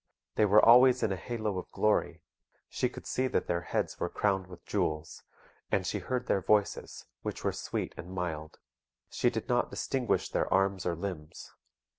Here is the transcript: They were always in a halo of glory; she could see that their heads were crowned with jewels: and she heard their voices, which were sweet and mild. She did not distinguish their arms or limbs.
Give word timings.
They 0.33 0.45
were 0.45 0.65
always 0.65 1.03
in 1.03 1.11
a 1.11 1.15
halo 1.15 1.59
of 1.59 1.69
glory; 1.71 2.23
she 2.67 2.89
could 2.89 3.05
see 3.05 3.27
that 3.27 3.45
their 3.45 3.61
heads 3.61 3.99
were 3.99 4.09
crowned 4.09 4.47
with 4.47 4.65
jewels: 4.65 5.21
and 5.71 5.85
she 5.85 5.99
heard 5.99 6.25
their 6.25 6.41
voices, 6.41 7.05
which 7.21 7.43
were 7.43 7.51
sweet 7.53 7.93
and 7.97 8.09
mild. 8.11 8.57
She 9.11 9.29
did 9.29 9.47
not 9.47 9.69
distinguish 9.69 10.27
their 10.29 10.51
arms 10.51 10.87
or 10.87 10.95
limbs. 10.95 11.51